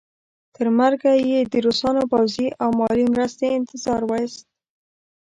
[0.55, 4.43] تر مرګه یې د روسانو پوځي او مالي مرستې انتظار وایست.